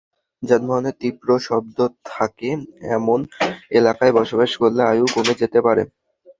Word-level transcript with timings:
যানবাহনের 0.43 0.95
তীব্র 1.01 1.29
শব্দ 1.39 1.77
থাকে, 2.05 2.49
এমন 2.97 3.19
এলাকায় 3.71 4.13
বসবাস 4.19 4.51
করলে 4.61 4.81
আয়ু 4.83 5.05
কমে 5.15 5.33
যেতে 5.41 5.59
পারে। 5.65 5.83